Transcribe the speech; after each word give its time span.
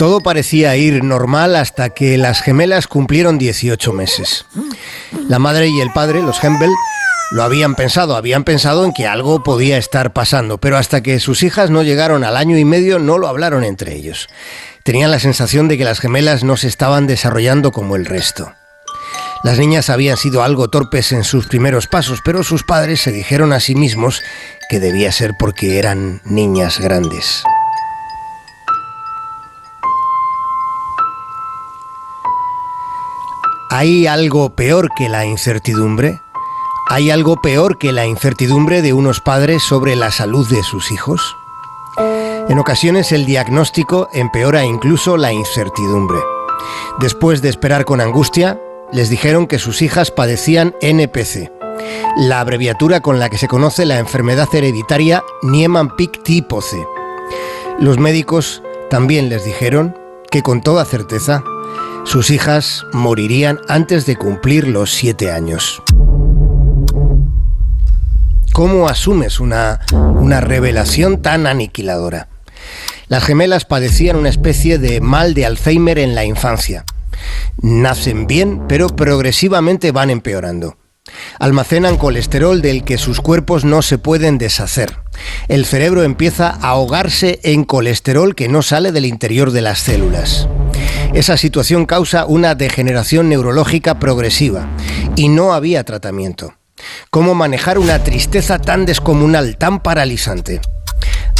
Todo 0.00 0.22
parecía 0.22 0.74
ir 0.76 1.04
normal 1.04 1.54
hasta 1.56 1.90
que 1.90 2.16
las 2.16 2.40
gemelas 2.40 2.86
cumplieron 2.86 3.36
18 3.36 3.92
meses. 3.92 4.46
La 5.28 5.38
madre 5.38 5.68
y 5.68 5.78
el 5.82 5.92
padre, 5.92 6.22
los 6.22 6.42
Hempel, 6.42 6.70
lo 7.32 7.42
habían 7.42 7.74
pensado, 7.74 8.16
habían 8.16 8.44
pensado 8.44 8.86
en 8.86 8.94
que 8.94 9.06
algo 9.06 9.42
podía 9.42 9.76
estar 9.76 10.14
pasando, 10.14 10.56
pero 10.56 10.78
hasta 10.78 11.02
que 11.02 11.20
sus 11.20 11.42
hijas 11.42 11.68
no 11.68 11.82
llegaron 11.82 12.24
al 12.24 12.38
año 12.38 12.56
y 12.56 12.64
medio 12.64 12.98
no 12.98 13.18
lo 13.18 13.28
hablaron 13.28 13.62
entre 13.62 13.94
ellos. 13.94 14.28
Tenían 14.84 15.10
la 15.10 15.18
sensación 15.18 15.68
de 15.68 15.76
que 15.76 15.84
las 15.84 16.00
gemelas 16.00 16.44
no 16.44 16.56
se 16.56 16.68
estaban 16.68 17.06
desarrollando 17.06 17.70
como 17.70 17.94
el 17.94 18.06
resto. 18.06 18.54
Las 19.44 19.58
niñas 19.58 19.90
habían 19.90 20.16
sido 20.16 20.42
algo 20.42 20.68
torpes 20.68 21.12
en 21.12 21.24
sus 21.24 21.46
primeros 21.46 21.88
pasos, 21.88 22.20
pero 22.24 22.42
sus 22.42 22.64
padres 22.64 23.02
se 23.02 23.12
dijeron 23.12 23.52
a 23.52 23.60
sí 23.60 23.74
mismos 23.74 24.22
que 24.70 24.80
debía 24.80 25.12
ser 25.12 25.34
porque 25.38 25.78
eran 25.78 26.22
niñas 26.24 26.80
grandes. 26.80 27.44
¿Hay 33.80 34.06
algo 34.06 34.50
peor 34.50 34.90
que 34.94 35.08
la 35.08 35.24
incertidumbre? 35.24 36.20
¿Hay 36.90 37.10
algo 37.10 37.40
peor 37.40 37.78
que 37.78 37.92
la 37.92 38.04
incertidumbre 38.04 38.82
de 38.82 38.92
unos 38.92 39.20
padres 39.20 39.62
sobre 39.62 39.96
la 39.96 40.10
salud 40.10 40.46
de 40.50 40.62
sus 40.62 40.92
hijos? 40.92 41.34
En 42.50 42.58
ocasiones 42.58 43.10
el 43.10 43.24
diagnóstico 43.24 44.10
empeora 44.12 44.66
incluso 44.66 45.16
la 45.16 45.32
incertidumbre. 45.32 46.18
Después 47.00 47.40
de 47.40 47.48
esperar 47.48 47.86
con 47.86 48.02
angustia, 48.02 48.60
les 48.92 49.08
dijeron 49.08 49.46
que 49.46 49.58
sus 49.58 49.80
hijas 49.80 50.10
padecían 50.10 50.74
NPC, 50.82 51.50
la 52.18 52.40
abreviatura 52.40 53.00
con 53.00 53.18
la 53.18 53.30
que 53.30 53.38
se 53.38 53.48
conoce 53.48 53.86
la 53.86 53.98
enfermedad 53.98 54.54
hereditaria 54.54 55.24
Niemann-Pick 55.40 56.22
tipo 56.22 56.60
C. 56.60 56.86
Los 57.78 57.96
médicos 57.96 58.62
también 58.90 59.30
les 59.30 59.46
dijeron 59.46 59.96
que 60.30 60.42
con 60.42 60.60
toda 60.60 60.84
certeza 60.84 61.42
sus 62.04 62.30
hijas 62.30 62.86
morirían 62.92 63.60
antes 63.68 64.06
de 64.06 64.16
cumplir 64.16 64.66
los 64.66 64.90
siete 64.90 65.30
años. 65.30 65.82
¿Cómo 68.52 68.88
asumes 68.88 69.40
una, 69.40 69.80
una 69.92 70.40
revelación 70.40 71.22
tan 71.22 71.46
aniquiladora? 71.46 72.28
Las 73.08 73.24
gemelas 73.24 73.64
padecían 73.64 74.16
una 74.16 74.28
especie 74.28 74.78
de 74.78 75.00
mal 75.00 75.34
de 75.34 75.46
Alzheimer 75.46 75.98
en 75.98 76.14
la 76.14 76.24
infancia. 76.24 76.84
Nacen 77.62 78.26
bien, 78.26 78.66
pero 78.68 78.88
progresivamente 78.88 79.92
van 79.92 80.10
empeorando. 80.10 80.76
Almacenan 81.38 81.96
colesterol 81.96 82.60
del 82.62 82.84
que 82.84 82.98
sus 82.98 83.20
cuerpos 83.20 83.64
no 83.64 83.82
se 83.82 83.98
pueden 83.98 84.38
deshacer. 84.38 84.98
El 85.48 85.64
cerebro 85.64 86.02
empieza 86.02 86.50
a 86.50 86.70
ahogarse 86.70 87.40
en 87.42 87.64
colesterol 87.64 88.34
que 88.34 88.48
no 88.48 88.62
sale 88.62 88.92
del 88.92 89.06
interior 89.06 89.50
de 89.50 89.62
las 89.62 89.80
células. 89.80 90.48
Esa 91.14 91.36
situación 91.36 91.86
causa 91.86 92.26
una 92.26 92.54
degeneración 92.54 93.28
neurológica 93.28 93.98
progresiva 93.98 94.68
y 95.16 95.28
no 95.28 95.52
había 95.52 95.84
tratamiento. 95.84 96.54
¿Cómo 97.10 97.34
manejar 97.34 97.78
una 97.78 98.02
tristeza 98.02 98.58
tan 98.58 98.86
descomunal, 98.86 99.56
tan 99.56 99.80
paralizante? 99.82 100.60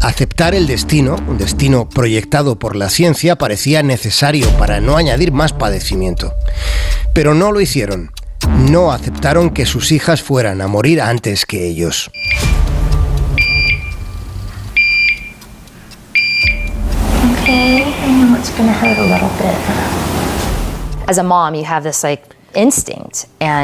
Aceptar 0.00 0.54
el 0.54 0.66
destino, 0.66 1.16
un 1.26 1.38
destino 1.38 1.88
proyectado 1.88 2.58
por 2.58 2.76
la 2.76 2.90
ciencia, 2.90 3.36
parecía 3.36 3.82
necesario 3.82 4.48
para 4.58 4.80
no 4.80 4.96
añadir 4.96 5.32
más 5.32 5.52
padecimiento. 5.52 6.34
Pero 7.14 7.34
no 7.34 7.52
lo 7.52 7.60
hicieron. 7.60 8.12
No 8.70 8.92
aceptaron 8.92 9.50
que 9.50 9.64
sus 9.64 9.92
hijas 9.92 10.22
fueran 10.22 10.60
a 10.60 10.68
morir 10.68 11.00
antes 11.00 11.46
que 11.46 11.66
ellos. 11.66 12.10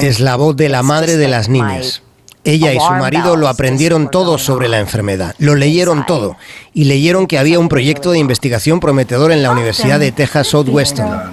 Es 0.02 0.20
la 0.20 0.36
voz 0.36 0.56
de 0.56 0.68
la 0.68 0.82
madre 0.82 1.16
de 1.16 1.28
las 1.28 1.48
niñas. 1.48 2.02
Ella 2.42 2.72
y 2.72 2.80
su 2.80 2.90
marido 2.92 3.36
lo 3.36 3.48
aprendieron 3.48 4.10
todo 4.10 4.38
sobre 4.38 4.68
la 4.68 4.78
enfermedad, 4.78 5.34
lo 5.38 5.54
leyeron 5.54 6.06
todo 6.06 6.36
y 6.72 6.84
leyeron 6.84 7.26
que 7.26 7.38
había 7.38 7.58
un 7.58 7.68
proyecto 7.68 8.12
de 8.12 8.18
investigación 8.18 8.80
prometedor 8.80 9.30
en 9.30 9.42
la 9.42 9.50
Universidad 9.50 10.00
de 10.00 10.10
Texas 10.10 10.48
Southwestern. 10.48 11.30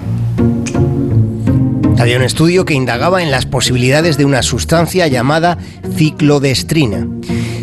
Había 1.97 2.18
un 2.18 2.24
estudio 2.24 2.66
que 2.66 2.74
indagaba 2.74 3.24
en 3.24 3.31
las 3.31 3.45
posibilidades 3.45 4.18
de 4.18 4.25
una 4.25 4.44
sustancia 4.44 5.07
llamada 5.07 5.57
ciclodestrina. 5.95 7.07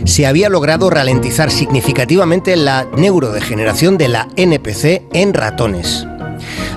Se 0.04 0.26
había 0.26 0.48
logrado 0.48 0.90
ralentizar 0.90 1.50
significativamente 1.50 2.56
la 2.56 2.86
neurodegeneración 2.96 3.96
de 3.96 4.08
la 4.08 4.28
NPC 4.36 5.02
en 5.12 5.32
ratones. 5.32 6.06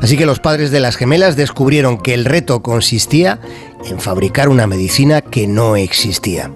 Así 0.01 0.15
que 0.15 0.25
los 0.25 0.39
padres 0.39 0.71
de 0.71 0.79
las 0.79 0.95
gemelas 0.95 1.35
descubrieron 1.35 1.97
que 1.97 2.13
el 2.13 2.25
reto 2.25 2.61
consistía 2.61 3.39
en 3.85 3.99
fabricar 3.99 4.49
una 4.49 4.67
medicina 4.67 5.21
que 5.21 5.47
no 5.47 5.75
existía. 5.75 6.51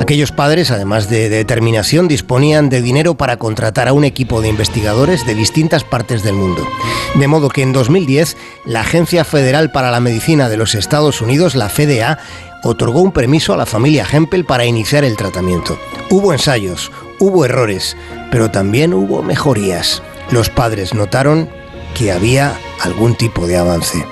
Aquellos 0.00 0.32
padres, 0.32 0.70
además 0.70 1.08
de 1.08 1.28
determinación, 1.28 2.08
disponían 2.08 2.68
de 2.68 2.82
dinero 2.82 3.14
para 3.14 3.36
contratar 3.36 3.88
a 3.88 3.92
un 3.92 4.04
equipo 4.04 4.40
de 4.40 4.48
investigadores 4.48 5.26
de 5.26 5.34
distintas 5.34 5.84
partes 5.84 6.22
del 6.22 6.34
mundo. 6.34 6.66
De 7.14 7.28
modo 7.28 7.48
que 7.48 7.62
en 7.62 7.72
2010, 7.72 8.36
la 8.64 8.80
Agencia 8.80 9.24
Federal 9.24 9.70
para 9.70 9.90
la 9.90 10.00
Medicina 10.00 10.48
de 10.48 10.56
los 10.56 10.74
Estados 10.74 11.20
Unidos, 11.20 11.54
la 11.54 11.68
FDA, 11.68 12.18
otorgó 12.62 13.02
un 13.02 13.12
permiso 13.12 13.52
a 13.52 13.56
la 13.56 13.66
familia 13.66 14.06
Hempel 14.10 14.44
para 14.44 14.64
iniciar 14.64 15.04
el 15.04 15.16
tratamiento. 15.16 15.78
Hubo 16.10 16.32
ensayos, 16.32 16.90
hubo 17.18 17.44
errores, 17.44 17.96
pero 18.30 18.50
también 18.50 18.94
hubo 18.94 19.22
mejorías. 19.22 20.02
Los 20.30 20.48
padres 20.48 20.94
notaron 20.94 21.48
que 21.94 22.12
había 22.12 22.58
algún 22.80 23.14
tipo 23.14 23.46
de 23.46 23.58
avance. 23.58 24.04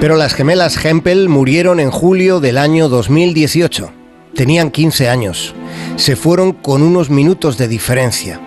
Pero 0.00 0.16
las 0.16 0.32
gemelas 0.32 0.82
Hempel 0.82 1.28
murieron 1.28 1.78
en 1.78 1.90
julio 1.90 2.40
del 2.40 2.56
año 2.56 2.88
2018. 2.88 3.92
Tenían 4.34 4.70
15 4.70 5.10
años. 5.10 5.54
Se 5.96 6.16
fueron 6.16 6.52
con 6.52 6.82
unos 6.82 7.10
minutos 7.10 7.58
de 7.58 7.68
diferencia. 7.68 8.40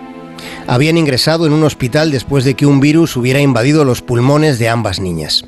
Habían 0.66 0.96
ingresado 0.96 1.46
en 1.46 1.52
un 1.52 1.62
hospital 1.62 2.10
después 2.10 2.44
de 2.44 2.54
que 2.54 2.66
un 2.66 2.80
virus 2.80 3.16
hubiera 3.16 3.40
invadido 3.40 3.84
los 3.84 4.02
pulmones 4.02 4.58
de 4.58 4.68
ambas 4.68 5.00
niñas. 5.00 5.44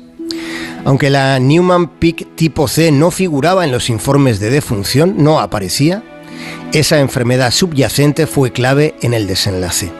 Aunque 0.85 1.09
la 1.09 1.39
Newman 1.39 1.87
Peak 1.99 2.35
tipo 2.35 2.67
C 2.67 2.91
no 2.91 3.11
figuraba 3.11 3.65
en 3.65 3.71
los 3.71 3.89
informes 3.89 4.39
de 4.39 4.49
defunción, 4.49 5.15
no 5.17 5.39
aparecía, 5.39 6.03
esa 6.71 6.99
enfermedad 6.99 7.51
subyacente 7.51 8.27
fue 8.27 8.51
clave 8.51 8.95
en 9.01 9.13
el 9.13 9.27
desenlace. 9.27 9.91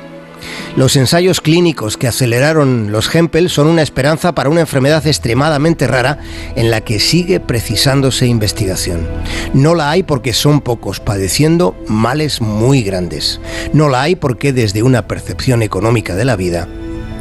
Los 0.75 0.95
ensayos 0.95 1.41
clínicos 1.41 1.97
que 1.97 2.07
aceleraron 2.07 2.91
los 2.91 3.13
Hempel 3.13 3.49
son 3.49 3.67
una 3.67 3.81
esperanza 3.81 4.33
para 4.33 4.49
una 4.49 4.61
enfermedad 4.61 5.05
extremadamente 5.07 5.87
rara 5.87 6.19
en 6.55 6.69
la 6.69 6.81
que 6.81 6.99
sigue 6.99 7.39
precisándose 7.39 8.27
investigación. 8.27 9.07
No 9.53 9.75
la 9.75 9.89
hay 9.89 10.03
porque 10.03 10.33
son 10.33 10.61
pocos 10.61 10.99
padeciendo 10.99 11.75
males 11.87 12.41
muy 12.41 12.83
grandes. 12.83 13.41
No 13.73 13.89
la 13.89 14.03
hay 14.03 14.15
porque 14.15 14.53
desde 14.53 14.83
una 14.83 15.07
percepción 15.07 15.63
económica 15.63 16.15
de 16.15 16.25
la 16.25 16.35
vida 16.35 16.67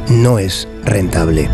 no 0.09 0.39
es 0.39 0.67
rentable. 0.83 1.49